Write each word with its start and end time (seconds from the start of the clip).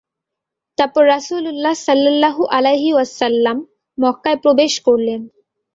তারপর 0.77 1.03
রাসূলুল্লাহ 1.07 1.75
সাল্লাল্লাহু 1.87 2.43
আলাইহি 2.57 2.89
ওয়াসাল্লাম 2.93 3.57
মক্কায় 3.97 4.39
প্রবেশ 4.43 4.73
করলেন। 4.87 5.21